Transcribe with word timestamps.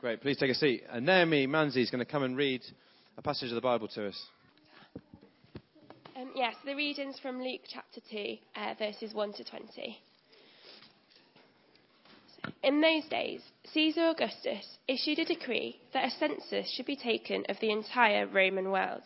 Great. 0.00 0.20
Please 0.20 0.36
take 0.36 0.50
a 0.50 0.54
seat. 0.54 0.84
And 0.90 1.06
Naomi 1.06 1.46
Manzi 1.46 1.82
is 1.82 1.90
going 1.90 2.04
to 2.04 2.10
come 2.10 2.22
and 2.22 2.36
read 2.36 2.62
a 3.16 3.22
passage 3.22 3.48
of 3.48 3.54
the 3.54 3.62
Bible 3.62 3.88
to 3.88 4.08
us. 4.08 4.26
Um, 6.14 6.30
yes, 6.34 6.54
the 6.66 6.74
readings 6.74 7.18
from 7.18 7.42
Luke 7.42 7.62
chapter 7.66 8.00
2, 8.10 8.36
uh, 8.56 8.74
verses 8.78 9.14
1 9.14 9.32
to 9.34 9.44
20. 9.44 9.98
In 12.62 12.80
those 12.80 13.04
days, 13.08 13.40
Caesar 13.72 14.08
Augustus 14.08 14.78
issued 14.86 15.18
a 15.18 15.24
decree 15.24 15.80
that 15.94 16.04
a 16.04 16.10
census 16.10 16.70
should 16.70 16.86
be 16.86 16.96
taken 16.96 17.44
of 17.48 17.58
the 17.60 17.70
entire 17.70 18.26
Roman 18.26 18.70
world. 18.70 19.02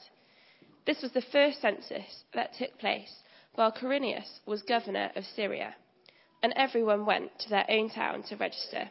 This 0.87 1.03
was 1.03 1.13
the 1.13 1.23
first 1.23 1.61
census 1.61 2.25
that 2.35 2.55
took 2.55 2.77
place 2.79 3.15
while 3.55 3.71
Quirinius 3.71 4.41
was 4.45 4.63
governor 4.63 5.11
of 5.15 5.25
Syria, 5.25 5.75
and 6.43 6.53
everyone 6.57 7.07
went 7.07 7.39
to 7.41 7.49
their 7.49 7.67
own 7.69 7.91
town 7.91 8.25
to 8.25 8.37
register. 8.37 8.91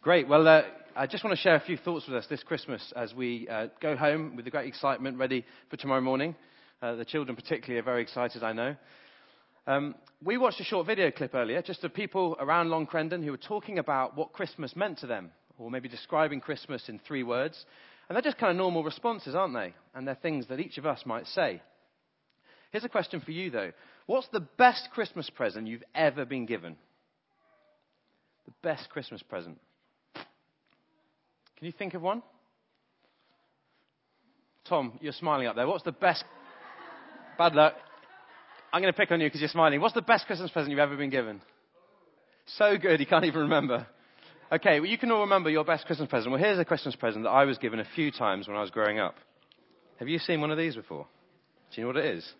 Great. 0.00 0.28
Well, 0.28 0.46
uh, 0.46 0.62
I 0.94 1.08
just 1.08 1.24
want 1.24 1.36
to 1.36 1.42
share 1.42 1.56
a 1.56 1.60
few 1.60 1.76
thoughts 1.76 2.06
with 2.06 2.16
us 2.16 2.24
this 2.30 2.44
Christmas 2.44 2.92
as 2.94 3.12
we 3.12 3.48
uh, 3.48 3.66
go 3.82 3.96
home 3.96 4.36
with 4.36 4.44
the 4.44 4.50
great 4.50 4.68
excitement, 4.68 5.18
ready 5.18 5.44
for 5.70 5.76
tomorrow 5.76 6.00
morning. 6.00 6.36
Uh, 6.80 6.94
the 6.94 7.04
children, 7.04 7.34
particularly, 7.34 7.80
are 7.80 7.84
very 7.84 8.02
excited, 8.02 8.44
I 8.44 8.52
know. 8.52 8.76
Um, 9.66 9.96
we 10.22 10.38
watched 10.38 10.60
a 10.60 10.64
short 10.64 10.86
video 10.86 11.10
clip 11.10 11.34
earlier, 11.34 11.62
just 11.62 11.82
of 11.82 11.92
people 11.92 12.36
around 12.38 12.70
Long 12.70 12.86
Crendon 12.86 13.24
who 13.24 13.32
were 13.32 13.36
talking 13.36 13.80
about 13.80 14.16
what 14.16 14.32
Christmas 14.32 14.76
meant 14.76 14.98
to 14.98 15.08
them, 15.08 15.32
or 15.58 15.68
maybe 15.68 15.88
describing 15.88 16.40
Christmas 16.40 16.88
in 16.88 17.00
three 17.00 17.24
words. 17.24 17.66
And 18.08 18.14
they're 18.14 18.22
just 18.22 18.38
kind 18.38 18.52
of 18.52 18.56
normal 18.56 18.84
responses, 18.84 19.34
aren't 19.34 19.54
they? 19.54 19.74
And 19.96 20.06
they're 20.06 20.14
things 20.14 20.46
that 20.46 20.60
each 20.60 20.78
of 20.78 20.86
us 20.86 21.02
might 21.06 21.26
say. 21.26 21.60
Here's 22.70 22.84
a 22.84 22.88
question 22.88 23.20
for 23.20 23.32
you, 23.32 23.50
though 23.50 23.72
What's 24.06 24.28
the 24.28 24.46
best 24.58 24.90
Christmas 24.92 25.28
present 25.28 25.66
you've 25.66 25.82
ever 25.92 26.24
been 26.24 26.46
given? 26.46 26.76
The 28.46 28.54
best 28.62 28.90
Christmas 28.90 29.22
present. 29.22 29.58
Can 31.58 31.66
you 31.66 31.72
think 31.72 31.94
of 31.94 32.02
one? 32.02 32.22
Tom, 34.68 34.98
you're 35.00 35.12
smiling 35.12 35.46
up 35.46 35.56
there. 35.56 35.66
What's 35.66 35.84
the 35.84 35.92
best? 35.92 36.24
Bad 37.36 37.54
luck. 37.54 37.74
I'm 38.72 38.80
going 38.80 38.92
to 38.92 38.96
pick 38.96 39.10
on 39.10 39.20
you 39.20 39.26
because 39.26 39.40
you're 39.40 39.48
smiling. 39.48 39.80
What's 39.80 39.94
the 39.94 40.02
best 40.02 40.26
Christmas 40.26 40.50
present 40.50 40.70
you've 40.70 40.78
ever 40.78 40.96
been 40.96 41.10
given? 41.10 41.40
So 42.46 42.76
good, 42.78 43.00
you 43.00 43.06
can't 43.06 43.24
even 43.24 43.40
remember. 43.42 43.86
Okay, 44.52 44.80
well, 44.80 44.88
you 44.88 44.98
can 44.98 45.10
all 45.10 45.22
remember 45.22 45.50
your 45.50 45.64
best 45.64 45.86
Christmas 45.86 46.08
present. 46.08 46.30
Well, 46.30 46.40
here's 46.40 46.58
a 46.58 46.64
Christmas 46.64 46.94
present 46.96 47.24
that 47.24 47.30
I 47.30 47.44
was 47.44 47.58
given 47.58 47.80
a 47.80 47.86
few 47.94 48.10
times 48.10 48.46
when 48.46 48.56
I 48.56 48.60
was 48.60 48.70
growing 48.70 48.98
up. 48.98 49.16
Have 49.98 50.08
you 50.08 50.18
seen 50.18 50.40
one 50.40 50.50
of 50.50 50.58
these 50.58 50.76
before? 50.76 51.06
Do 51.74 51.80
you 51.80 51.86
know 51.86 51.94
what 51.94 52.04
it 52.04 52.16
is? 52.16 52.32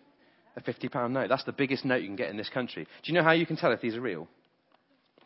A 0.57 0.61
£50 0.61 1.11
note. 1.11 1.29
That's 1.29 1.45
the 1.45 1.53
biggest 1.53 1.85
note 1.85 2.03
you 2.03 2.09
can 2.09 2.17
get 2.17 2.31
in 2.31 2.37
this 2.37 2.49
country. 2.49 2.85
Do 2.85 3.13
you 3.13 3.19
know 3.19 3.25
how 3.25 3.33
you 3.33 3.47
can 3.47 3.57
tell 3.57 3.73
if 3.73 3.81
these 3.81 3.97
are 3.97 4.01
real? 4.01 4.29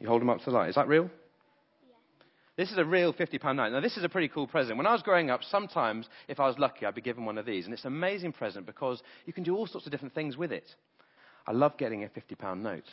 You 0.01 0.09
hold 0.09 0.21
them 0.21 0.31
up 0.31 0.39
to 0.39 0.45
the 0.47 0.51
light. 0.51 0.71
Is 0.71 0.75
that 0.77 0.89
real? 0.89 1.11
This 2.63 2.71
is 2.71 2.79
a 2.79 2.85
real 2.85 3.13
£50 3.13 3.57
note. 3.57 3.73
Now, 3.73 3.81
this 3.81 3.97
is 3.97 4.05
a 4.05 4.09
pretty 4.09 4.29
cool 4.29 4.47
present. 4.47 4.77
When 4.77 4.87
I 4.87 4.93
was 4.93 5.03
growing 5.03 5.31
up, 5.31 5.41
sometimes, 5.43 6.07
if 6.29 6.39
I 6.39 6.47
was 6.47 6.57
lucky, 6.61 6.87
I'd 6.87 6.95
be 6.95 7.01
given 7.01 7.25
one 7.25 7.37
of 7.37 7.45
these. 7.45 7.65
And 7.65 7.75
it's 7.75 7.85
an 7.85 7.93
amazing 7.93 8.31
present 8.31 8.67
because 8.67 9.03
you 9.27 9.33
can 9.33 9.43
do 9.43 9.57
all 9.57 9.67
sorts 9.67 9.85
of 9.85 9.91
different 9.91 10.15
things 10.15 10.37
with 10.37 10.53
it. 10.53 10.63
I 11.45 11.51
love 11.51 11.77
getting 11.77 12.05
a 12.05 12.07
£50 12.07 12.63
note. 12.63 12.85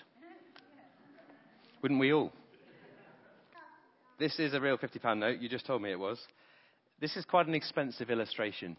Wouldn't 1.83 1.99
we 1.99 2.11
all? 2.11 2.33
This 4.17 4.39
is 4.39 4.55
a 4.55 4.59
real 4.59 4.79
£50 4.79 5.19
note. 5.19 5.39
You 5.39 5.47
just 5.47 5.67
told 5.67 5.83
me 5.83 5.91
it 5.91 5.99
was. 5.99 6.17
This 6.99 7.15
is 7.15 7.23
quite 7.25 7.45
an 7.45 7.53
expensive 7.53 8.09
illustration. 8.09 8.75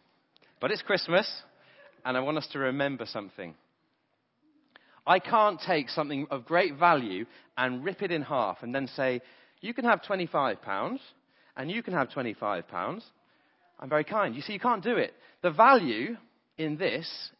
But 0.60 0.72
it's 0.72 0.82
Christmas, 0.82 1.30
and 2.04 2.16
I 2.16 2.20
want 2.20 2.36
us 2.36 2.48
to 2.50 2.58
remember 2.58 3.06
something. 3.06 3.54
I 5.06 5.20
can't 5.20 5.60
take 5.64 5.88
something 5.88 6.26
of 6.32 6.46
great 6.46 6.76
value 6.76 7.26
and 7.56 7.84
rip 7.84 8.02
it 8.02 8.10
in 8.10 8.22
half 8.22 8.58
and 8.62 8.74
then 8.74 8.88
say, 8.96 9.22
you 9.60 9.74
can 9.74 9.84
have 9.84 10.02
£25 10.02 10.98
and 11.56 11.70
you 11.70 11.82
can 11.82 11.94
have 11.94 12.08
£25. 12.08 13.02
I'm 13.78 13.88
very 13.88 14.04
kind. 14.04 14.34
You 14.34 14.42
see, 14.42 14.52
you 14.52 14.60
can't 14.60 14.82
do 14.82 14.96
it. 14.96 15.14
The 15.42 15.50
value 15.50 16.16
in 16.58 16.76
this 16.76 17.30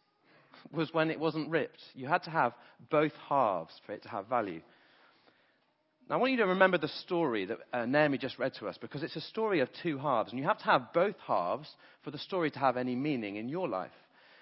was 0.71 0.93
when 0.93 1.11
it 1.11 1.19
wasn't 1.19 1.49
ripped. 1.49 1.79
You 1.93 2.07
had 2.07 2.23
to 2.23 2.29
have 2.29 2.53
both 2.89 3.13
halves 3.29 3.73
for 3.85 3.93
it 3.93 4.03
to 4.03 4.09
have 4.09 4.27
value. 4.27 4.61
Now, 6.09 6.15
I 6.17 6.19
want 6.19 6.31
you 6.31 6.37
to 6.39 6.47
remember 6.47 6.77
the 6.77 6.87
story 6.87 7.45
that 7.45 7.57
uh, 7.71 7.85
Naomi 7.85 8.17
just 8.17 8.37
read 8.37 8.53
to 8.59 8.67
us 8.67 8.77
because 8.77 9.03
it's 9.03 9.15
a 9.15 9.21
story 9.21 9.61
of 9.61 9.69
two 9.81 9.97
halves, 9.97 10.31
and 10.31 10.39
you 10.39 10.45
have 10.45 10.57
to 10.57 10.65
have 10.65 10.93
both 10.93 11.15
halves 11.25 11.69
for 12.03 12.11
the 12.11 12.17
story 12.17 12.51
to 12.51 12.59
have 12.59 12.75
any 12.75 12.95
meaning 12.95 13.37
in 13.37 13.47
your 13.47 13.67
life. 13.69 13.91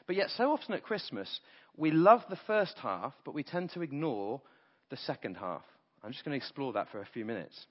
But 0.08 0.16
yet, 0.16 0.30
so 0.36 0.52
often 0.52 0.74
at 0.74 0.84
Christmas, 0.84 1.40
we 1.78 1.92
love 1.92 2.22
the 2.30 2.40
first 2.48 2.76
half, 2.82 3.14
but 3.24 3.36
we 3.36 3.44
tend 3.44 3.72
to 3.74 3.82
ignore 3.82 4.42
the 4.90 4.98
second 4.98 5.38
half. 5.38 5.62
I'm 6.04 6.12
just 6.12 6.26
going 6.26 6.32
to 6.32 6.44
explore 6.44 6.74
that 6.74 6.90
for 6.92 7.02
a 7.02 7.08
few 7.14 7.26
minutes. 7.26 7.68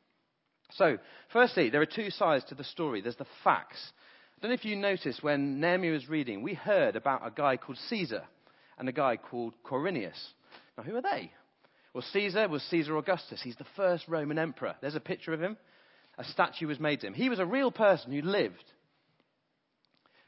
So, 0.72 0.98
firstly, 1.32 1.70
there 1.70 1.80
are 1.80 1.86
two 1.86 2.10
sides 2.10 2.44
to 2.44 2.54
the 2.54 2.64
story. 2.64 3.00
There's 3.00 3.16
the 3.16 3.26
facts. 3.42 3.92
I 4.36 4.40
don't 4.40 4.50
know 4.50 4.54
if 4.54 4.64
you 4.64 4.76
noticed 4.76 5.22
when 5.22 5.60
Naomi 5.60 5.90
was 5.90 6.08
reading, 6.08 6.42
we 6.42 6.54
heard 6.54 6.94
about 6.94 7.26
a 7.26 7.30
guy 7.30 7.56
called 7.56 7.78
Caesar 7.88 8.22
and 8.78 8.88
a 8.88 8.92
guy 8.92 9.16
called 9.16 9.54
Quirinius. 9.64 10.18
Now, 10.76 10.84
who 10.84 10.96
are 10.96 11.02
they? 11.02 11.32
Well, 11.92 12.04
Caesar 12.12 12.48
was 12.48 12.62
Caesar 12.64 12.96
Augustus. 12.96 13.40
He's 13.42 13.56
the 13.56 13.66
first 13.74 14.06
Roman 14.06 14.38
emperor. 14.38 14.76
There's 14.80 14.94
a 14.94 15.00
picture 15.00 15.32
of 15.32 15.40
him. 15.40 15.56
A 16.18 16.24
statue 16.24 16.66
was 16.66 16.78
made 16.78 17.00
to 17.00 17.06
him. 17.06 17.14
He 17.14 17.28
was 17.28 17.38
a 17.38 17.46
real 17.46 17.72
person 17.72 18.12
who 18.12 18.22
lived. 18.22 18.64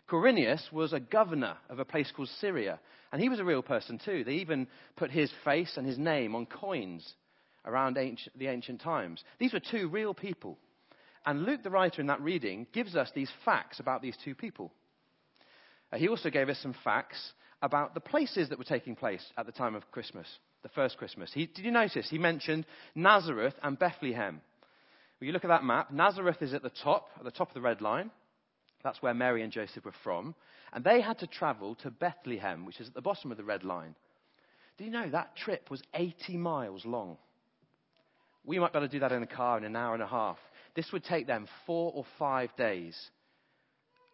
Quirinius 0.08 0.72
was 0.72 0.92
a 0.92 1.00
governor 1.00 1.56
of 1.69 1.78
a 1.78 1.84
place 1.84 2.10
called 2.14 2.28
Syria, 2.40 2.81
and 3.12 3.22
he 3.22 3.28
was 3.28 3.38
a 3.38 3.44
real 3.44 3.62
person 3.62 4.00
too. 4.04 4.25
They 4.25 4.34
even 4.34 4.66
put 4.96 5.10
his 5.10 5.31
face 5.44 5.76
and 5.76 5.87
his 5.87 5.98
name 5.98 6.34
on 6.34 6.46
coins 6.46 7.14
around 7.64 7.98
ancient, 7.98 8.38
the 8.38 8.46
ancient 8.46 8.80
times. 8.80 9.22
These 9.38 9.52
were 9.52 9.60
two 9.60 9.88
real 9.88 10.14
people. 10.14 10.58
And 11.26 11.44
Luke, 11.44 11.62
the 11.62 11.70
writer 11.70 12.00
in 12.00 12.06
that 12.06 12.22
reading, 12.22 12.66
gives 12.72 12.96
us 12.96 13.10
these 13.14 13.30
facts 13.44 13.80
about 13.80 14.02
these 14.02 14.16
two 14.24 14.34
people. 14.34 14.72
Uh, 15.92 15.98
he 15.98 16.08
also 16.08 16.30
gave 16.30 16.48
us 16.48 16.58
some 16.62 16.74
facts 16.84 17.32
about 17.62 17.94
the 17.94 18.00
places 18.00 18.48
that 18.48 18.58
were 18.58 18.64
taking 18.64 18.96
place 18.96 19.24
at 19.36 19.44
the 19.44 19.52
time 19.52 19.74
of 19.74 19.90
Christmas, 19.90 20.26
the 20.62 20.68
first 20.70 20.96
Christmas. 20.96 21.30
He, 21.32 21.46
did 21.46 21.64
you 21.64 21.70
notice? 21.70 22.08
He 22.08 22.18
mentioned 22.18 22.64
Nazareth 22.94 23.54
and 23.62 23.78
Bethlehem. 23.78 24.40
When 25.18 25.26
you 25.26 25.32
look 25.32 25.44
at 25.44 25.48
that 25.48 25.64
map, 25.64 25.92
Nazareth 25.92 26.40
is 26.40 26.54
at 26.54 26.62
the 26.62 26.72
top, 26.82 27.08
at 27.18 27.24
the 27.24 27.30
top 27.30 27.48
of 27.48 27.54
the 27.54 27.60
red 27.60 27.82
line. 27.82 28.10
That's 28.82 29.02
where 29.02 29.12
Mary 29.12 29.42
and 29.42 29.52
Joseph 29.52 29.84
were 29.84 29.92
from. 30.02 30.34
And 30.72 30.82
they 30.82 31.02
had 31.02 31.18
to 31.18 31.26
travel 31.26 31.74
to 31.76 31.90
Bethlehem, 31.90 32.64
which 32.64 32.80
is 32.80 32.88
at 32.88 32.94
the 32.94 33.02
bottom 33.02 33.30
of 33.30 33.36
the 33.36 33.44
red 33.44 33.62
line. 33.62 33.94
Do 34.78 34.84
you 34.84 34.90
know 34.90 35.10
that 35.10 35.36
trip 35.36 35.70
was 35.70 35.82
80 35.92 36.38
miles 36.38 36.86
long? 36.86 37.18
We 38.44 38.58
might 38.58 38.72
be 38.72 38.78
able 38.78 38.88
to 38.88 38.92
do 38.92 39.00
that 39.00 39.12
in 39.12 39.22
a 39.22 39.26
car 39.26 39.58
in 39.58 39.64
an 39.64 39.76
hour 39.76 39.94
and 39.94 40.02
a 40.02 40.06
half. 40.06 40.38
This 40.75 40.92
would 40.92 41.04
take 41.04 41.26
them 41.26 41.46
four 41.66 41.92
or 41.94 42.04
five 42.19 42.54
days. 42.56 42.96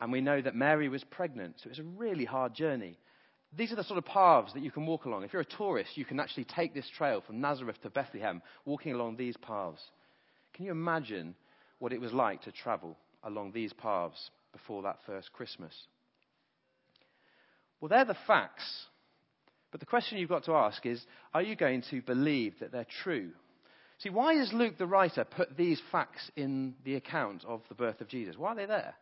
And 0.00 0.12
we 0.12 0.20
know 0.20 0.40
that 0.40 0.54
Mary 0.54 0.88
was 0.88 1.04
pregnant, 1.04 1.56
so 1.58 1.68
it 1.68 1.70
was 1.70 1.78
a 1.78 1.84
really 1.84 2.24
hard 2.24 2.54
journey. 2.54 2.98
These 3.56 3.72
are 3.72 3.76
the 3.76 3.84
sort 3.84 3.98
of 3.98 4.04
paths 4.04 4.52
that 4.52 4.62
you 4.62 4.70
can 4.70 4.84
walk 4.84 5.04
along. 5.04 5.22
If 5.22 5.32
you're 5.32 5.42
a 5.42 5.56
tourist, 5.56 5.96
you 5.96 6.04
can 6.04 6.20
actually 6.20 6.44
take 6.44 6.74
this 6.74 6.88
trail 6.96 7.22
from 7.26 7.40
Nazareth 7.40 7.80
to 7.82 7.90
Bethlehem, 7.90 8.42
walking 8.64 8.92
along 8.92 9.16
these 9.16 9.36
paths. 9.38 9.80
Can 10.52 10.66
you 10.66 10.72
imagine 10.72 11.34
what 11.78 11.92
it 11.92 12.00
was 12.00 12.12
like 12.12 12.42
to 12.42 12.52
travel 12.52 12.96
along 13.22 13.52
these 13.52 13.72
paths 13.72 14.30
before 14.52 14.82
that 14.82 14.98
first 15.06 15.32
Christmas? 15.32 15.72
Well, 17.80 17.88
they're 17.88 18.04
the 18.04 18.16
facts. 18.26 18.86
But 19.70 19.80
the 19.80 19.86
question 19.86 20.18
you've 20.18 20.28
got 20.28 20.44
to 20.44 20.54
ask 20.54 20.84
is 20.86 21.04
are 21.34 21.42
you 21.42 21.56
going 21.56 21.82
to 21.90 22.02
believe 22.02 22.54
that 22.60 22.72
they're 22.72 22.86
true? 23.02 23.30
See, 23.98 24.10
why 24.10 24.34
has 24.34 24.52
Luke 24.52 24.76
the 24.78 24.86
writer 24.86 25.24
put 25.24 25.56
these 25.56 25.80
facts 25.90 26.30
in 26.36 26.74
the 26.84 26.96
account 26.96 27.44
of 27.46 27.62
the 27.68 27.74
birth 27.74 28.00
of 28.00 28.08
Jesus? 28.08 28.36
Why 28.36 28.52
are 28.52 28.56
they 28.56 28.66
there? 28.66 28.94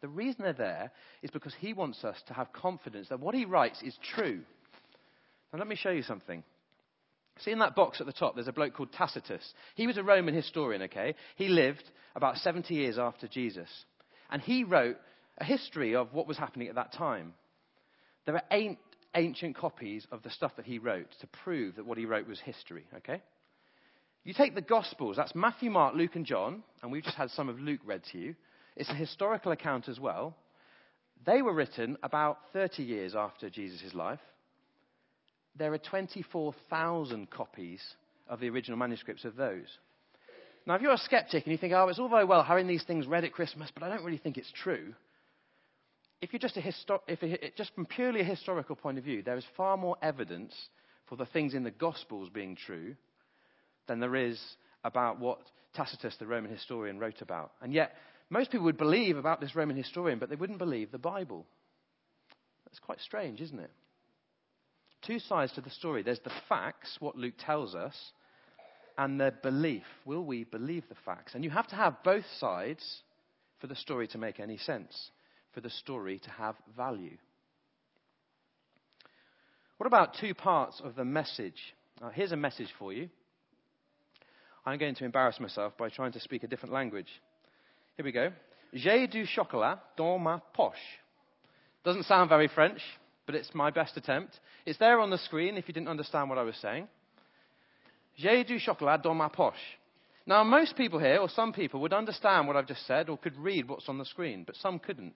The 0.00 0.08
reason 0.08 0.44
they're 0.44 0.52
there 0.52 0.90
is 1.22 1.30
because 1.30 1.54
he 1.58 1.72
wants 1.72 2.04
us 2.04 2.16
to 2.28 2.34
have 2.34 2.52
confidence 2.52 3.08
that 3.08 3.20
what 3.20 3.34
he 3.34 3.44
writes 3.44 3.82
is 3.82 3.98
true. 4.14 4.40
Now, 5.52 5.58
let 5.58 5.68
me 5.68 5.76
show 5.76 5.90
you 5.90 6.02
something. 6.02 6.42
See 7.40 7.50
in 7.50 7.58
that 7.60 7.76
box 7.76 8.00
at 8.00 8.06
the 8.06 8.12
top, 8.12 8.34
there's 8.34 8.48
a 8.48 8.52
bloke 8.52 8.74
called 8.74 8.92
Tacitus. 8.92 9.52
He 9.74 9.86
was 9.86 9.96
a 9.96 10.02
Roman 10.02 10.34
historian, 10.34 10.82
okay? 10.82 11.14
He 11.36 11.48
lived 11.48 11.84
about 12.16 12.38
70 12.38 12.74
years 12.74 12.98
after 12.98 13.28
Jesus. 13.28 13.68
And 14.30 14.42
he 14.42 14.64
wrote 14.64 14.96
a 15.38 15.44
history 15.44 15.94
of 15.94 16.12
what 16.12 16.26
was 16.26 16.36
happening 16.36 16.68
at 16.68 16.74
that 16.74 16.92
time. 16.92 17.34
There 18.26 18.34
are 18.34 18.42
eight 18.50 18.78
ancient 19.14 19.56
copies 19.56 20.06
of 20.12 20.22
the 20.22 20.30
stuff 20.30 20.52
that 20.56 20.66
he 20.66 20.78
wrote 20.78 21.08
to 21.20 21.26
prove 21.44 21.76
that 21.76 21.86
what 21.86 21.98
he 21.98 22.06
wrote 22.06 22.28
was 22.28 22.40
history, 22.40 22.84
okay? 22.96 23.22
You 24.24 24.34
take 24.34 24.54
the 24.54 24.60
Gospels, 24.60 25.16
that's 25.16 25.34
Matthew, 25.34 25.70
Mark, 25.70 25.94
Luke, 25.94 26.16
and 26.16 26.26
John, 26.26 26.62
and 26.82 26.92
we've 26.92 27.04
just 27.04 27.16
had 27.16 27.30
some 27.30 27.48
of 27.48 27.58
Luke 27.58 27.80
read 27.84 28.02
to 28.12 28.18
you. 28.18 28.34
It's 28.76 28.90
a 28.90 28.94
historical 28.94 29.52
account 29.52 29.88
as 29.88 29.98
well. 29.98 30.36
They 31.26 31.42
were 31.42 31.54
written 31.54 31.96
about 32.02 32.38
30 32.52 32.82
years 32.82 33.14
after 33.14 33.50
Jesus' 33.50 33.94
life. 33.94 34.20
There 35.56 35.72
are 35.72 35.78
24,000 35.78 37.30
copies 37.30 37.80
of 38.28 38.40
the 38.40 38.48
original 38.48 38.78
manuscripts 38.78 39.24
of 39.24 39.34
those. 39.34 39.66
Now, 40.66 40.74
if 40.74 40.82
you're 40.82 40.92
a 40.92 40.98
skeptic 40.98 41.44
and 41.44 41.52
you 41.52 41.58
think, 41.58 41.72
oh, 41.72 41.88
it's 41.88 41.98
all 41.98 42.08
very 42.08 42.24
well 42.24 42.42
having 42.42 42.66
these 42.66 42.84
things 42.84 43.06
read 43.06 43.24
at 43.24 43.32
Christmas, 43.32 43.70
but 43.72 43.82
I 43.82 43.88
don't 43.88 44.04
really 44.04 44.18
think 44.18 44.36
it's 44.36 44.52
true. 44.52 44.94
If 46.20 46.32
you're 46.32 46.40
just, 46.40 46.56
a 46.56 46.60
histo- 46.60 47.00
if 47.08 47.22
it, 47.22 47.56
just 47.56 47.74
from 47.74 47.86
purely 47.86 48.20
a 48.20 48.24
historical 48.24 48.76
point 48.76 48.98
of 48.98 49.04
view, 49.04 49.22
there 49.22 49.38
is 49.38 49.44
far 49.56 49.76
more 49.76 49.96
evidence 50.02 50.54
for 51.08 51.16
the 51.16 51.26
things 51.26 51.54
in 51.54 51.64
the 51.64 51.70
Gospels 51.70 52.28
being 52.28 52.54
true 52.54 52.94
than 53.88 54.00
there 54.00 54.14
is 54.14 54.40
about 54.84 55.18
what 55.18 55.38
Tacitus, 55.74 56.16
the 56.18 56.26
Roman 56.26 56.52
historian, 56.52 56.98
wrote 56.98 57.20
about. 57.20 57.52
And 57.60 57.72
yet, 57.72 57.92
most 58.30 58.50
people 58.50 58.66
would 58.66 58.78
believe 58.78 59.16
about 59.16 59.40
this 59.40 59.56
Roman 59.56 59.76
historian, 59.76 60.18
but 60.18 60.28
they 60.28 60.36
wouldn't 60.36 60.58
believe 60.58 60.92
the 60.92 60.98
Bible. 60.98 61.46
That's 62.64 62.78
quite 62.78 63.00
strange, 63.00 63.40
isn't 63.40 63.58
it? 63.58 63.70
Two 65.02 65.18
sides 65.18 65.52
to 65.52 65.60
the 65.60 65.70
story. 65.70 66.02
There's 66.02 66.20
the 66.20 66.32
facts, 66.48 66.96
what 67.00 67.16
Luke 67.16 67.34
tells 67.38 67.74
us, 67.74 67.94
and 68.96 69.20
the 69.20 69.32
belief. 69.42 69.84
Will 70.04 70.24
we 70.24 70.44
believe 70.44 70.84
the 70.88 70.96
facts? 71.04 71.34
And 71.34 71.44
you 71.44 71.50
have 71.50 71.68
to 71.68 71.76
have 71.76 72.02
both 72.02 72.24
sides 72.38 73.02
for 73.60 73.68
the 73.68 73.76
story 73.76 74.08
to 74.08 74.18
make 74.18 74.40
any 74.40 74.58
sense, 74.58 75.10
for 75.54 75.60
the 75.60 75.70
story 75.70 76.18
to 76.18 76.30
have 76.30 76.56
value. 76.76 77.16
What 79.78 79.86
about 79.86 80.16
two 80.20 80.34
parts 80.34 80.80
of 80.84 80.96
the 80.96 81.04
message? 81.04 81.74
Now, 82.00 82.10
here's 82.10 82.32
a 82.32 82.36
message 82.36 82.68
for 82.78 82.92
you. 82.92 83.08
I'm 84.68 84.78
going 84.78 84.94
to 84.96 85.04
embarrass 85.06 85.40
myself 85.40 85.72
by 85.78 85.88
trying 85.88 86.12
to 86.12 86.20
speak 86.20 86.42
a 86.42 86.46
different 86.46 86.74
language. 86.74 87.08
Here 87.96 88.04
we 88.04 88.12
go. 88.12 88.30
J'ai 88.74 89.06
du 89.06 89.24
chocolat 89.24 89.78
dans 89.96 90.20
ma 90.20 90.40
poche. 90.52 90.76
Doesn't 91.84 92.04
sound 92.04 92.28
very 92.28 92.48
French, 92.48 92.80
but 93.24 93.34
it's 93.34 93.54
my 93.54 93.70
best 93.70 93.96
attempt. 93.96 94.38
It's 94.66 94.78
there 94.78 95.00
on 95.00 95.08
the 95.08 95.16
screen 95.16 95.56
if 95.56 95.68
you 95.68 95.74
didn't 95.74 95.88
understand 95.88 96.28
what 96.28 96.36
I 96.36 96.42
was 96.42 96.56
saying. 96.56 96.86
J'ai 98.16 98.44
du 98.44 98.58
chocolat 98.58 99.02
dans 99.02 99.16
ma 99.16 99.30
poche. 99.30 99.54
Now, 100.26 100.44
most 100.44 100.76
people 100.76 100.98
here, 100.98 101.16
or 101.16 101.30
some 101.30 101.54
people, 101.54 101.80
would 101.80 101.94
understand 101.94 102.46
what 102.46 102.56
I've 102.56 102.68
just 102.68 102.86
said 102.86 103.08
or 103.08 103.16
could 103.16 103.38
read 103.38 103.70
what's 103.70 103.88
on 103.88 103.96
the 103.96 104.04
screen, 104.04 104.44
but 104.44 104.54
some 104.56 104.78
couldn't. 104.78 105.14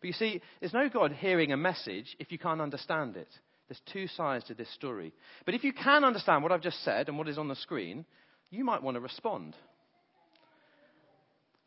But 0.00 0.06
you 0.06 0.14
see, 0.14 0.40
there's 0.60 0.72
no 0.72 0.88
God 0.88 1.12
hearing 1.12 1.52
a 1.52 1.58
message 1.58 2.16
if 2.18 2.32
you 2.32 2.38
can't 2.38 2.62
understand 2.62 3.18
it. 3.18 3.28
There's 3.72 3.80
two 3.90 4.06
sides 4.06 4.44
to 4.48 4.54
this 4.54 4.70
story. 4.74 5.14
But 5.46 5.54
if 5.54 5.64
you 5.64 5.72
can 5.72 6.04
understand 6.04 6.42
what 6.42 6.52
I've 6.52 6.60
just 6.60 6.84
said 6.84 7.08
and 7.08 7.16
what 7.16 7.26
is 7.26 7.38
on 7.38 7.48
the 7.48 7.56
screen, 7.56 8.04
you 8.50 8.66
might 8.66 8.82
want 8.82 8.96
to 8.96 9.00
respond. 9.00 9.56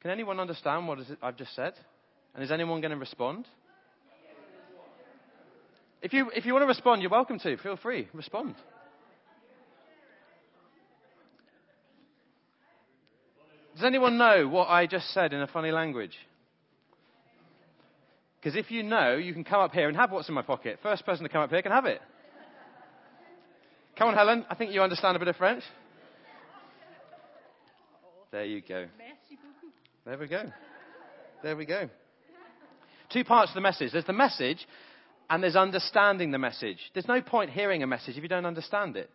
Can 0.03 0.11
anyone 0.11 0.39
understand 0.39 0.87
what 0.87 0.99
I've 1.23 1.35
just 1.35 1.55
said? 1.55 1.73
And 2.35 2.43
is 2.43 2.51
anyone 2.51 2.79
going 2.79 2.91
to 2.91 2.97
respond? 2.97 3.47
If 6.03 6.13
you, 6.13 6.29
if 6.35 6.45
you 6.45 6.53
want 6.53 6.61
to 6.61 6.67
respond, 6.67 7.01
you're 7.01 7.09
welcome 7.09 7.39
to. 7.39 7.57
Feel 7.57 7.75
free. 7.75 8.07
Respond. 8.13 8.53
Does 13.73 13.83
anyone 13.83 14.19
know 14.19 14.47
what 14.47 14.69
I 14.69 14.85
just 14.85 15.11
said 15.11 15.33
in 15.33 15.41
a 15.41 15.47
funny 15.47 15.71
language? 15.71 16.15
Because 18.45 18.59
if 18.59 18.69
you 18.69 18.83
know, 18.83 19.15
you 19.15 19.33
can 19.33 19.43
come 19.43 19.59
up 19.59 19.71
here 19.71 19.87
and 19.87 19.97
have 19.97 20.11
what's 20.11 20.29
in 20.29 20.35
my 20.35 20.43
pocket. 20.43 20.77
First 20.83 21.03
person 21.03 21.23
to 21.23 21.29
come 21.29 21.41
up 21.41 21.49
here 21.49 21.63
can 21.63 21.71
have 21.71 21.85
it. 21.85 21.99
Come 23.97 24.09
on, 24.09 24.13
Helen. 24.13 24.45
I 24.47 24.53
think 24.53 24.71
you 24.71 24.83
understand 24.83 25.15
a 25.15 25.19
bit 25.19 25.27
of 25.29 25.35
French. 25.35 25.63
There 28.31 28.45
you 28.45 28.61
go. 28.61 28.85
There 30.05 30.19
we 30.19 30.27
go. 30.27 30.43
There 31.41 31.57
we 31.57 31.65
go. 31.65 31.89
Two 33.11 33.23
parts 33.23 33.49
of 33.49 33.55
the 33.55 33.61
message. 33.61 33.91
There's 33.91 34.05
the 34.05 34.13
message, 34.13 34.67
and 35.27 35.41
there's 35.41 35.55
understanding 35.55 36.29
the 36.29 36.37
message. 36.37 36.77
There's 36.93 37.07
no 37.07 37.23
point 37.23 37.49
hearing 37.49 37.81
a 37.81 37.87
message 37.87 38.15
if 38.15 38.21
you 38.21 38.29
don't 38.29 38.45
understand 38.45 38.95
it. 38.95 39.09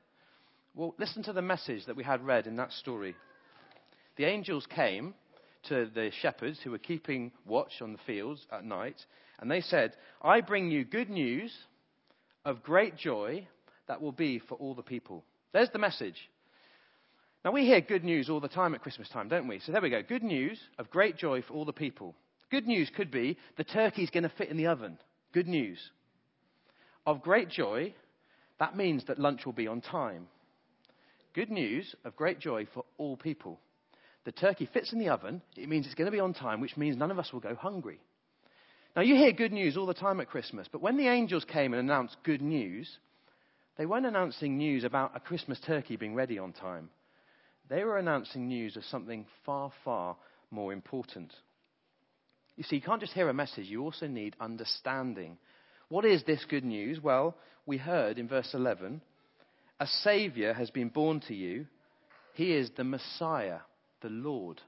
Well, 0.75 0.97
listen 0.99 1.23
to 1.23 1.33
the 1.33 1.41
message 1.41 1.87
that 1.87 1.95
we 1.95 2.03
had 2.03 2.27
read 2.27 2.49
in 2.49 2.57
that 2.57 2.73
story. 2.73 3.15
The 4.17 4.25
angels 4.25 4.67
came 4.75 5.15
to 5.69 5.91
the 5.95 6.11
shepherds 6.21 6.61
who 6.63 6.71
were 6.71 6.79
keeping 6.79 7.33
watch 7.47 7.83
on 7.83 7.93
the 7.93 7.99
fields 8.07 8.47
at 8.53 8.65
night, 8.65 9.05
and 9.39 9.51
they 9.51 9.61
said, 9.61 9.95
I 10.23 10.41
bring 10.41 10.71
you 10.71 10.85
good 10.85 11.11
news 11.11 11.53
of 12.45 12.63
great 12.63 12.97
joy 12.97 13.47
that 13.89 14.01
will 14.01 14.13
be 14.13 14.39
for 14.39 14.55
all 14.55 14.75
the 14.75 14.83
people. 14.83 15.25
There's 15.53 15.71
the 15.71 15.79
message. 15.79 16.17
Now, 17.45 17.53
we 17.53 17.65
hear 17.65 17.81
good 17.81 18.05
news 18.05 18.29
all 18.29 18.41
the 18.41 18.49
time 18.49 18.75
at 18.75 18.83
Christmas 18.83 19.09
time, 19.09 19.29
don't 19.29 19.49
we? 19.49 19.61
So 19.61 19.73
there 19.73 19.81
we 19.81 19.91
go. 19.91 20.03
Good 20.03 20.23
news 20.23 20.61
of 20.79 20.91
great 20.91 21.17
joy 21.17 21.43
for 21.43 21.55
all 21.55 21.65
the 21.65 21.73
people. 21.73 22.15
Good 22.51 22.67
news 22.67 22.91
could 22.95 23.11
be 23.11 23.39
the 23.57 23.65
turkey's 23.65 24.11
going 24.11 24.25
to 24.25 24.29
fit 24.29 24.51
in 24.51 24.57
the 24.57 24.67
oven. 24.67 24.99
Good 25.33 25.49
news. 25.49 25.79
Of 27.07 27.23
great 27.23 27.49
joy, 27.49 27.95
that 28.59 28.77
means 28.77 29.05
that 29.07 29.19
lunch 29.19 29.47
will 29.47 29.55
be 29.55 29.69
on 29.69 29.81
time. 29.81 30.27
Good 31.35 31.51
news 31.51 31.95
of 32.05 32.17
great 32.17 32.41
joy 32.41 32.67
for 32.75 32.85
all 32.99 33.17
people. 33.17 33.59
The 34.25 34.33
turkey 34.33 34.69
fits 34.73 34.93
in 34.93 34.99
the 34.99 35.09
oven, 35.09 35.41
it 35.57 35.69
means 35.69 35.87
it's 35.87 35.95
going 35.95 36.07
to 36.07 36.13
be 36.13 36.21
on 36.21 36.35
time, 36.35 36.61
which 36.61 36.77
means 36.77 36.97
none 36.97 37.11
of 37.11 37.19
us 37.19 37.33
will 37.33 37.41
go 37.41 37.55
hungry. 37.55 38.01
Now, 38.95 39.03
you 39.03 39.15
hear 39.15 39.33
good 39.33 39.53
news 39.53 39.77
all 39.77 39.87
the 39.87 39.95
time 39.95 40.21
at 40.21 40.29
Christmas, 40.29 40.67
but 40.71 40.83
when 40.83 40.97
the 40.97 41.09
angels 41.09 41.45
came 41.45 41.73
and 41.73 41.81
announced 41.81 42.17
good 42.25 42.43
news, 42.43 42.91
they 43.79 43.87
weren't 43.87 44.07
announcing 44.07 44.59
news 44.59 44.85
about 44.85 45.17
a 45.17 45.21
Christmas 45.21 45.61
turkey 45.65 45.97
being 45.97 46.15
ready 46.15 46.39
on 46.39 46.53
time. 46.53 46.91
They 47.69 47.85
were 47.85 47.99
announcing 47.99 48.49
news 48.49 48.77
of 48.77 48.85
something 48.85 49.27
far, 49.47 49.71
far 49.85 50.17
more 50.51 50.73
important. 50.73 51.33
You 52.57 52.65
see, 52.65 52.77
you 52.77 52.83
can't 52.83 53.01
just 53.01 53.15
hear 53.15 53.29
a 53.29 53.35
message, 53.35 53.67
you 53.67 53.83
also 53.83 54.07
need 54.07 54.37
understanding. 54.41 55.39
What 55.89 56.05
is 56.05 56.25
this 56.25 56.45
good 56.49 56.65
news? 56.65 57.01
Well, 57.01 57.37
we 57.65 57.79
heard 57.79 58.19
in 58.19 58.29
verse 58.29 58.51
11 58.53 59.01
a 59.79 59.87
Savior 59.87 60.53
has 60.53 60.71
been 60.71 60.91
born 60.91 61.21
to 61.29 61.35
you. 61.35 61.67
He 62.35 62.53
is 62.53 62.71
the 62.77 62.85
Messiah, 62.85 63.61
the 64.03 64.09
Lord. 64.09 64.61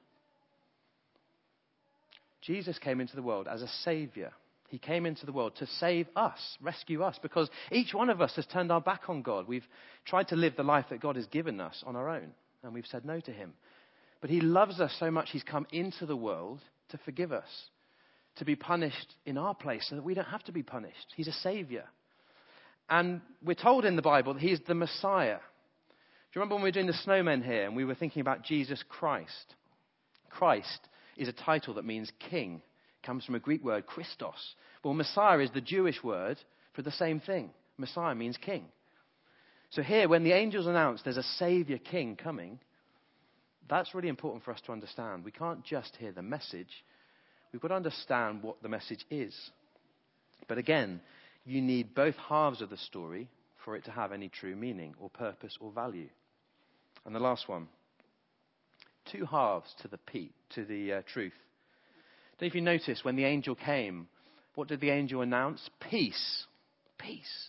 Jesus 2.41 2.79
came 2.79 3.01
into 3.01 3.17
the 3.17 3.23
world 3.23 3.47
as 3.49 3.63
a 3.63 3.69
Savior. 3.69 4.33
He 4.69 4.79
came 4.79 5.05
into 5.05 5.27
the 5.27 5.33
world 5.33 5.55
to 5.57 5.67
save 5.67 6.09
us, 6.17 6.57
rescue 6.61 7.03
us, 7.03 7.19
because 7.23 7.51
each 7.71 7.93
one 7.93 8.09
of 8.09 8.21
us 8.23 8.35
has 8.37 8.47
turned 8.47 8.73
our 8.73 8.81
back 8.81 9.03
on 9.09 9.23
God. 9.23 9.47
We've 9.47 9.67
tried 10.07 10.29
to 10.29 10.37
live 10.37 10.57
the 10.57 10.63
life 10.63 10.87
that 10.91 11.01
God 11.01 11.17
has 11.17 11.27
given 11.27 11.61
us 11.61 11.85
on 11.87 11.95
our 11.95 12.09
own. 12.09 12.33
and 12.63 12.73
we've 12.73 12.87
said 12.87 13.05
no 13.05 13.21
to 13.21 13.33
him. 13.33 13.53
But 14.21 14.31
he 14.31 14.41
loves 14.41 14.81
us 14.81 14.95
so 14.99 15.11
much, 15.11 15.31
he's 15.31 15.43
come 15.43 15.67
into 15.73 16.07
the 16.07 16.17
world 16.17 16.61
to 16.91 16.99
forgive 17.05 17.33
us, 17.33 17.49
to 18.37 18.45
be 18.45 18.57
punished 18.57 19.15
in 19.27 19.37
our 19.37 19.55
place 19.55 19.87
so 19.89 19.97
that 19.97 20.05
we 20.05 20.15
don't 20.15 20.25
have 20.29 20.45
to 20.45 20.53
be 20.53 20.63
punished. 20.63 21.13
He's 21.17 21.29
a 21.29 21.33
savior. 21.33 21.85
And 22.89 23.21
we're 23.45 23.55
told 23.55 23.85
in 23.85 23.97
the 23.97 24.03
Bible 24.03 24.35
that 24.35 24.43
he's 24.43 24.61
the 24.67 24.75
Messiah. 24.75 25.39
Do 26.33 26.39
you 26.39 26.41
remember 26.41 26.55
when 26.55 26.65
we 26.65 26.69
were 26.69 26.73
doing 26.73 26.87
the 26.87 26.95
snowmen 26.95 27.45
here 27.45 27.67
and 27.67 27.77
we 27.77 27.85
were 27.85 27.95
thinking 27.95 28.23
about 28.23 28.43
Jesus 28.43 28.83
Christ? 28.89 29.55
Christ 30.31 30.89
is 31.19 31.29
a 31.29 31.33
title 31.33 31.75
that 31.75 31.85
means 31.85 32.11
king. 32.31 32.63
It 33.03 33.07
comes 33.07 33.27
from 33.27 33.35
a 33.35 33.41
Greek 33.41 33.63
word, 33.63 33.87
Christos. 33.87 34.55
Well, 34.83 34.95
Messiah 34.95 35.41
is 35.41 35.51
the 35.51 35.61
Jewish 35.61 36.03
word 36.03 36.39
for 36.73 36.81
the 36.81 36.91
same 36.91 37.21
thing. 37.21 37.51
Messiah 37.77 38.15
means 38.15 38.39
king. 38.39 38.65
So 39.69 39.83
here, 39.83 40.09
when 40.09 40.25
the 40.25 40.33
angels 40.33 40.67
announce 40.67 41.03
there's 41.03 41.19
a 41.19 41.23
Savior 41.23 41.77
King 41.77 42.17
coming, 42.17 42.61
that's 43.69 43.95
really 43.95 44.09
important 44.09 44.43
for 44.43 44.53
us 44.53 44.61
to 44.65 44.73
understand. 44.73 45.27
We 45.27 45.33
can't 45.33 45.63
just 45.63 45.97
hear 45.97 46.13
the 46.13 46.23
message, 46.23 46.83
we've 47.53 47.61
got 47.61 47.69
to 47.69 47.75
understand 47.75 48.43
what 48.43 48.63
the 48.63 48.71
message 48.71 49.05
is. 49.11 49.35
But 50.49 50.57
again, 50.57 51.03
you 51.45 51.61
need 51.61 51.95
both 51.95 52.17
halves 52.17 52.63
of 52.63 52.71
the 52.71 52.79
story 52.79 53.29
for 53.67 53.77
it 53.77 53.85
to 53.85 53.91
have 53.91 54.13
any 54.13 54.31
true 54.31 54.57
meaning 54.57 54.95
or 54.99 55.11
purpose 55.11 55.59
or 55.61 55.71
value. 55.71 56.09
And 57.05 57.15
the 57.15 57.21
last 57.21 57.49
one 57.49 57.69
two 59.11 59.25
halves 59.25 59.75
to 59.83 59.89
the, 59.89 59.99
to 60.55 60.65
the 60.65 60.93
uh, 60.93 61.03
truth. 61.13 61.33
Don't 62.39 62.49
if 62.49 62.55
you 62.55 62.61
notice 62.61 63.05
when 63.05 63.17
the 63.17 63.25
angel 63.25 63.55
came, 63.55 64.07
what 64.55 64.69
did 64.69 64.81
the 64.81 64.91
angel 64.91 65.23
announce? 65.23 65.69
Peace. 65.91 66.45
Peace. 66.99 67.49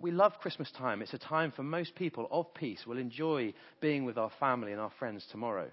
We 0.00 0.10
love 0.10 0.32
Christmas 0.40 0.70
time. 0.72 1.02
It's 1.02 1.14
a 1.14 1.18
time 1.18 1.52
for 1.52 1.62
most 1.62 1.94
people 1.94 2.28
of 2.30 2.52
peace. 2.54 2.84
We'll 2.86 2.98
enjoy 2.98 3.54
being 3.80 4.04
with 4.04 4.18
our 4.18 4.30
family 4.40 4.72
and 4.72 4.80
our 4.80 4.90
friends 4.98 5.24
tomorrow. 5.30 5.70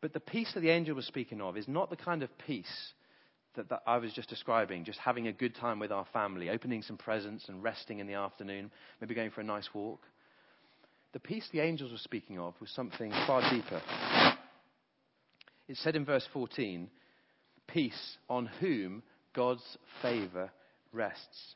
But 0.00 0.12
the 0.12 0.20
peace 0.20 0.50
that 0.54 0.60
the 0.60 0.70
angel 0.70 0.96
was 0.96 1.06
speaking 1.06 1.40
of 1.40 1.56
is 1.56 1.68
not 1.68 1.90
the 1.90 1.96
kind 1.96 2.22
of 2.22 2.30
peace 2.46 2.92
that, 3.54 3.68
that, 3.68 3.82
I 3.86 3.98
was 3.98 4.12
just 4.12 4.28
describing, 4.28 4.84
just 4.84 4.98
having 4.98 5.28
a 5.28 5.32
good 5.32 5.54
time 5.54 5.78
with 5.78 5.92
our 5.92 6.06
family, 6.12 6.50
opening 6.50 6.82
some 6.82 6.96
presents 6.96 7.48
and 7.48 7.62
resting 7.62 8.00
in 8.00 8.06
the 8.06 8.14
afternoon, 8.14 8.70
maybe 9.00 9.14
going 9.14 9.30
for 9.30 9.42
a 9.42 9.44
nice 9.44 9.68
walk. 9.72 10.00
The 11.12 11.20
peace 11.20 11.46
the 11.52 11.60
angels 11.60 11.92
were 11.92 11.98
speaking 11.98 12.38
of 12.38 12.54
was 12.60 12.70
something 12.70 13.10
far 13.26 13.42
deeper. 13.50 13.82
It 15.68 15.76
said 15.76 15.94
in 15.94 16.04
verse 16.04 16.26
14, 16.32 16.88
Peace 17.66 18.16
on 18.28 18.46
whom 18.60 19.02
God's 19.34 19.78
favor 20.00 20.50
rests. 20.92 21.54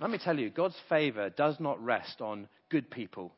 Let 0.00 0.10
me 0.10 0.18
tell 0.18 0.38
you, 0.38 0.50
God's 0.50 0.76
favor 0.88 1.30
does 1.30 1.56
not 1.60 1.82
rest 1.82 2.20
on 2.20 2.48
good 2.70 2.90
people, 2.90 3.32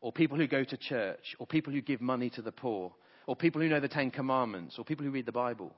or 0.00 0.12
people 0.12 0.36
who 0.36 0.46
go 0.46 0.62
to 0.62 0.76
church, 0.76 1.34
or 1.38 1.46
people 1.46 1.72
who 1.72 1.80
give 1.80 2.00
money 2.00 2.30
to 2.30 2.42
the 2.42 2.52
poor, 2.52 2.92
or 3.26 3.34
people 3.34 3.60
who 3.60 3.68
know 3.68 3.80
the 3.80 3.88
Ten 3.88 4.10
Commandments, 4.10 4.76
or 4.78 4.84
people 4.84 5.04
who 5.04 5.10
read 5.10 5.26
the 5.26 5.32
Bible. 5.32 5.74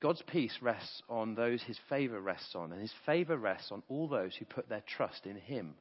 God's 0.00 0.22
peace 0.28 0.56
rests 0.60 1.02
on 1.08 1.34
those 1.34 1.62
his 1.62 1.78
favor 1.88 2.20
rests 2.20 2.54
on, 2.54 2.70
and 2.70 2.80
his 2.80 2.94
favor 3.06 3.36
rests 3.36 3.72
on 3.72 3.82
all 3.88 4.06
those 4.06 4.36
who 4.36 4.44
put 4.44 4.68
their 4.68 4.84
trust 4.86 5.26
in 5.26 5.36
him. 5.36 5.74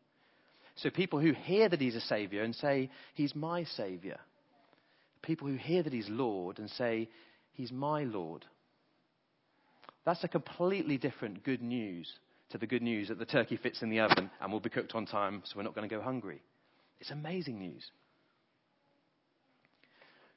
So 0.78 0.90
people 0.90 1.20
who 1.20 1.34
hear 1.34 1.70
that 1.70 1.82
he's 1.82 1.96
a 1.96 2.02
savior 2.02 2.44
and 2.44 2.56
say, 2.56 2.90
He's 3.14 3.36
my 3.36 3.64
savior. 3.64 4.20
People 5.22 5.48
who 5.48 5.56
hear 5.56 5.84
that 5.84 5.94
he's 5.94 6.10
Lord 6.10 6.60
and 6.60 6.70
say, 6.70 7.10
He's 7.54 7.72
my 7.72 8.04
Lord. 8.04 8.46
That's 10.06 10.24
a 10.24 10.28
completely 10.28 10.98
different 10.98 11.44
good 11.44 11.62
news 11.62 12.12
to 12.52 12.58
the 12.58 12.68
good 12.68 12.82
news 12.82 13.10
that 13.10 13.20
the 13.20 13.26
turkey 13.26 13.58
fits 13.58 13.82
in 13.82 13.90
the 13.90 14.00
oven 14.00 14.30
and 14.40 14.52
will 14.52 14.60
be 14.60 14.70
cooked 14.70 14.96
on 14.96 15.06
time, 15.06 15.42
so 15.44 15.58
we're 15.58 15.64
not 15.64 15.76
going 15.76 15.88
to 15.88 15.94
go 15.94 16.02
hungry. 16.02 16.42
It's 17.00 17.12
amazing 17.12 17.60
news. 17.60 17.84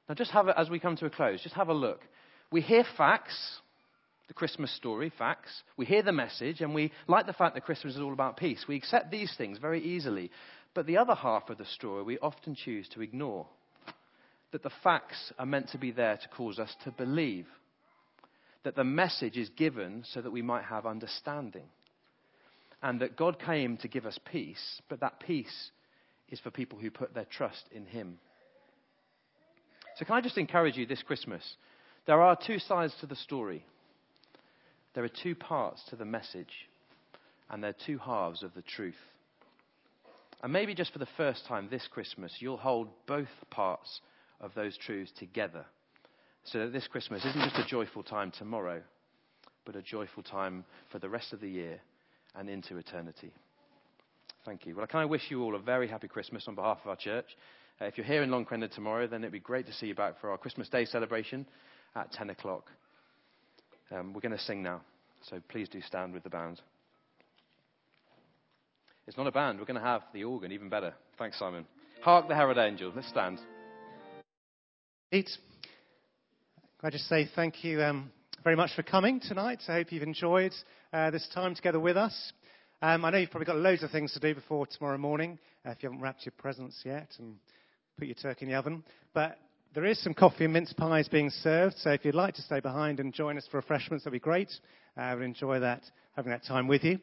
Now, 0.08 0.14
just 0.16 0.32
have 0.32 0.48
a, 0.48 0.58
as 0.58 0.68
we 0.68 0.80
come 0.80 0.96
to 0.96 1.06
a 1.06 1.10
close, 1.10 1.40
just 1.40 1.54
have 1.54 1.68
a 1.68 1.74
look. 1.74 2.00
We 2.50 2.62
hear 2.62 2.84
facts, 2.96 3.60
the 4.30 4.34
Christmas 4.34 4.72
story, 4.76 5.12
facts. 5.18 5.50
We 5.76 5.86
hear 5.86 6.04
the 6.04 6.12
message, 6.12 6.60
and 6.60 6.72
we 6.72 6.92
like 7.08 7.26
the 7.26 7.32
fact 7.32 7.56
that 7.56 7.64
Christmas 7.64 7.96
is 7.96 8.00
all 8.00 8.12
about 8.12 8.36
peace. 8.36 8.64
We 8.68 8.76
accept 8.76 9.10
these 9.10 9.34
things 9.36 9.58
very 9.58 9.82
easily. 9.82 10.30
But 10.72 10.86
the 10.86 10.98
other 10.98 11.16
half 11.16 11.50
of 11.50 11.58
the 11.58 11.66
story 11.66 12.04
we 12.04 12.16
often 12.20 12.54
choose 12.54 12.88
to 12.90 13.02
ignore. 13.02 13.48
That 14.52 14.62
the 14.62 14.70
facts 14.84 15.32
are 15.36 15.46
meant 15.46 15.70
to 15.70 15.78
be 15.78 15.90
there 15.90 16.16
to 16.16 16.28
cause 16.28 16.60
us 16.60 16.72
to 16.84 16.92
believe. 16.92 17.48
That 18.62 18.76
the 18.76 18.84
message 18.84 19.36
is 19.36 19.48
given 19.48 20.04
so 20.06 20.20
that 20.20 20.30
we 20.30 20.42
might 20.42 20.62
have 20.62 20.86
understanding 20.86 21.66
and 22.84 23.00
that 23.00 23.16
God 23.16 23.36
came 23.44 23.78
to 23.78 23.88
give 23.88 24.06
us 24.06 24.18
peace, 24.30 24.80
but 24.88 25.00
that 25.00 25.18
peace 25.18 25.72
is 26.28 26.38
for 26.38 26.52
people 26.52 26.78
who 26.78 26.92
put 26.92 27.14
their 27.14 27.26
trust 27.26 27.64
in 27.72 27.84
Him. 27.84 28.18
So, 29.96 30.04
can 30.04 30.14
I 30.14 30.20
just 30.20 30.38
encourage 30.38 30.76
you 30.76 30.86
this 30.86 31.02
Christmas? 31.02 31.42
There 32.06 32.22
are 32.22 32.38
two 32.46 32.60
sides 32.60 32.94
to 33.00 33.06
the 33.06 33.16
story. 33.16 33.66
There 34.94 35.04
are 35.04 35.08
two 35.22 35.34
parts 35.34 35.82
to 35.90 35.96
the 35.96 36.04
message, 36.04 36.68
and 37.48 37.62
there 37.62 37.70
are 37.70 37.86
two 37.86 37.98
halves 37.98 38.42
of 38.42 38.54
the 38.54 38.62
truth. 38.62 38.94
And 40.42 40.52
maybe 40.52 40.74
just 40.74 40.92
for 40.92 40.98
the 40.98 41.08
first 41.16 41.46
time 41.46 41.68
this 41.70 41.86
Christmas, 41.88 42.32
you'll 42.38 42.56
hold 42.56 42.88
both 43.06 43.28
parts 43.50 44.00
of 44.40 44.52
those 44.54 44.76
truths 44.76 45.12
together. 45.18 45.64
So 46.44 46.60
that 46.60 46.72
this 46.72 46.88
Christmas 46.88 47.24
isn't 47.24 47.42
just 47.42 47.58
a 47.58 47.68
joyful 47.68 48.02
time 48.02 48.32
tomorrow, 48.36 48.80
but 49.66 49.76
a 49.76 49.82
joyful 49.82 50.22
time 50.22 50.64
for 50.90 50.98
the 50.98 51.08
rest 51.08 51.32
of 51.32 51.40
the 51.40 51.48
year 51.48 51.80
and 52.34 52.48
into 52.48 52.78
eternity. 52.78 53.32
Thank 54.46 54.64
you. 54.64 54.74
Well, 54.74 54.86
can 54.86 55.00
I 55.00 55.04
wish 55.04 55.30
you 55.30 55.42
all 55.42 55.54
a 55.54 55.58
very 55.58 55.86
happy 55.86 56.08
Christmas 56.08 56.48
on 56.48 56.54
behalf 56.54 56.78
of 56.82 56.88
our 56.88 56.96
church. 56.96 57.26
Uh, 57.80 57.84
if 57.84 57.98
you're 57.98 58.06
here 58.06 58.22
in 58.22 58.30
Long 58.30 58.46
Crendon 58.46 58.70
tomorrow, 58.70 59.06
then 59.06 59.22
it'd 59.22 59.32
be 59.32 59.38
great 59.38 59.66
to 59.66 59.72
see 59.72 59.86
you 59.86 59.94
back 59.94 60.18
for 60.20 60.30
our 60.30 60.38
Christmas 60.38 60.68
Day 60.70 60.86
celebration 60.86 61.46
at 61.94 62.10
10 62.12 62.30
o'clock. 62.30 62.70
Um, 63.92 64.12
we're 64.12 64.20
going 64.20 64.36
to 64.36 64.38
sing 64.38 64.62
now, 64.62 64.82
so 65.22 65.40
please 65.48 65.68
do 65.68 65.80
stand 65.80 66.12
with 66.12 66.22
the 66.22 66.30
band. 66.30 66.60
It's 69.06 69.16
not 69.16 69.26
a 69.26 69.32
band, 69.32 69.58
we're 69.58 69.64
going 69.64 69.80
to 69.80 69.86
have 69.86 70.02
the 70.12 70.24
organ, 70.24 70.52
even 70.52 70.68
better. 70.68 70.94
Thanks, 71.18 71.38
Simon. 71.38 71.66
Hark 72.02 72.28
the 72.28 72.34
Herald 72.34 72.58
Angel. 72.58 72.92
Let's 72.94 73.08
stand. 73.08 73.40
Eat. 75.12 75.28
Can 76.80 76.86
I 76.86 76.90
just 76.90 77.08
say 77.08 77.28
thank 77.34 77.64
you 77.64 77.82
um, 77.82 78.12
very 78.44 78.56
much 78.56 78.70
for 78.74 78.82
coming 78.82 79.20
tonight. 79.20 79.60
I 79.68 79.74
hope 79.74 79.92
you've 79.92 80.02
enjoyed 80.02 80.52
uh, 80.92 81.10
this 81.10 81.28
time 81.34 81.54
together 81.54 81.80
with 81.80 81.96
us. 81.96 82.32
Um, 82.80 83.04
I 83.04 83.10
know 83.10 83.18
you've 83.18 83.30
probably 83.30 83.46
got 83.46 83.56
loads 83.56 83.82
of 83.82 83.90
things 83.90 84.12
to 84.14 84.20
do 84.20 84.34
before 84.34 84.66
tomorrow 84.66 84.96
morning 84.96 85.38
uh, 85.66 85.70
if 85.70 85.82
you 85.82 85.88
haven't 85.88 86.02
wrapped 86.02 86.24
your 86.24 86.32
presents 86.38 86.80
yet 86.84 87.08
and 87.18 87.34
put 87.98 88.06
your 88.06 88.14
turkey 88.14 88.46
in 88.46 88.52
the 88.52 88.56
oven. 88.56 88.82
But 89.12 89.36
there 89.74 89.84
is 89.84 90.02
some 90.02 90.14
coffee 90.14 90.44
and 90.44 90.52
mince 90.52 90.72
pies 90.72 91.08
being 91.08 91.30
served, 91.30 91.76
so 91.78 91.90
if 91.90 92.04
you'd 92.04 92.14
like 92.14 92.34
to 92.34 92.42
stay 92.42 92.58
behind 92.58 92.98
and 92.98 93.14
join 93.14 93.38
us 93.38 93.46
for 93.50 93.58
refreshments, 93.58 94.04
that'd 94.04 94.12
be 94.12 94.18
great. 94.18 94.50
I 94.96 95.12
uh, 95.12 95.16
would 95.16 95.24
enjoy 95.24 95.60
that, 95.60 95.82
having 96.16 96.32
that 96.32 96.44
time 96.44 96.66
with 96.66 96.82
you. 96.82 96.98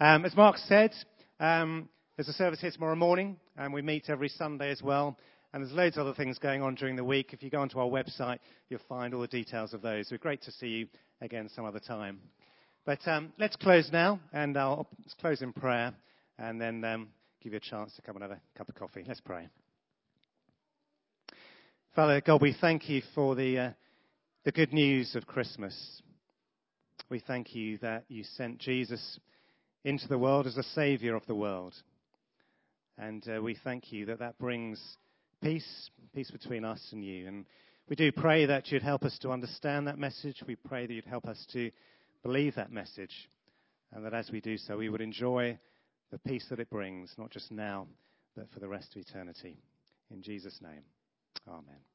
Um, 0.00 0.26
as 0.26 0.36
Mark 0.36 0.58
said, 0.58 0.92
um, 1.40 1.88
there's 2.16 2.28
a 2.28 2.34
service 2.34 2.60
here 2.60 2.70
tomorrow 2.70 2.94
morning, 2.94 3.38
and 3.56 3.72
we 3.72 3.80
meet 3.80 4.10
every 4.10 4.28
Sunday 4.28 4.70
as 4.70 4.82
well. 4.82 5.16
And 5.52 5.62
there's 5.62 5.72
loads 5.72 5.96
of 5.96 6.02
other 6.06 6.14
things 6.14 6.38
going 6.38 6.62
on 6.62 6.74
during 6.74 6.96
the 6.96 7.04
week. 7.04 7.32
If 7.32 7.42
you 7.42 7.48
go 7.48 7.60
onto 7.60 7.78
our 7.78 7.88
website, 7.88 8.38
you'll 8.68 8.80
find 8.88 9.14
all 9.14 9.20
the 9.20 9.28
details 9.28 9.72
of 9.72 9.80
those. 9.80 10.06
It'd 10.08 10.20
be 10.20 10.22
great 10.22 10.42
to 10.42 10.52
see 10.52 10.66
you 10.66 10.86
again 11.20 11.48
some 11.54 11.64
other 11.64 11.80
time. 11.80 12.20
But 12.84 13.06
um, 13.08 13.32
let's 13.38 13.56
close 13.56 13.88
now, 13.90 14.20
and 14.32 14.58
I'll 14.58 14.88
close 15.20 15.40
in 15.40 15.52
prayer, 15.54 15.94
and 16.38 16.60
then 16.60 16.84
um, 16.84 17.08
give 17.42 17.52
you 17.52 17.58
a 17.58 17.60
chance 17.60 17.94
to 17.96 18.02
come 18.02 18.16
and 18.16 18.22
have 18.24 18.32
a 18.32 18.40
cup 18.58 18.68
of 18.68 18.74
coffee. 18.74 19.04
Let's 19.06 19.20
pray. 19.20 19.48
Father 21.94 22.20
God, 22.20 22.42
we 22.42 22.56
thank 22.60 22.88
you 22.88 23.02
for 23.14 23.36
the, 23.36 23.56
uh, 23.56 23.70
the 24.44 24.50
good 24.50 24.72
news 24.72 25.14
of 25.14 25.28
Christmas. 25.28 26.02
We 27.08 27.20
thank 27.20 27.54
you 27.54 27.78
that 27.82 28.02
you 28.08 28.24
sent 28.24 28.58
Jesus 28.58 29.20
into 29.84 30.08
the 30.08 30.18
world 30.18 30.48
as 30.48 30.56
a 30.56 30.64
savior 30.64 31.14
of 31.14 31.24
the 31.26 31.36
world. 31.36 31.72
And 32.98 33.24
uh, 33.28 33.40
we 33.40 33.56
thank 33.62 33.92
you 33.92 34.06
that 34.06 34.18
that 34.18 34.36
brings 34.40 34.82
peace, 35.40 35.88
peace 36.12 36.32
between 36.32 36.64
us 36.64 36.84
and 36.90 37.04
you. 37.04 37.28
And 37.28 37.46
we 37.88 37.94
do 37.94 38.10
pray 38.10 38.44
that 38.46 38.72
you'd 38.72 38.82
help 38.82 39.04
us 39.04 39.16
to 39.20 39.30
understand 39.30 39.86
that 39.86 39.96
message. 39.96 40.42
We 40.48 40.56
pray 40.56 40.88
that 40.88 40.92
you'd 40.92 41.04
help 41.04 41.26
us 41.26 41.46
to 41.52 41.70
believe 42.24 42.56
that 42.56 42.72
message. 42.72 43.30
And 43.92 44.04
that 44.04 44.14
as 44.14 44.32
we 44.32 44.40
do 44.40 44.58
so, 44.58 44.78
we 44.78 44.88
would 44.88 45.00
enjoy 45.00 45.60
the 46.10 46.18
peace 46.18 46.46
that 46.50 46.58
it 46.58 46.70
brings, 46.70 47.14
not 47.16 47.30
just 47.30 47.52
now, 47.52 47.86
but 48.34 48.50
for 48.52 48.58
the 48.58 48.66
rest 48.66 48.96
of 48.96 49.02
eternity. 49.02 49.58
In 50.10 50.22
Jesus' 50.22 50.58
name, 50.60 50.82
amen. 51.48 51.93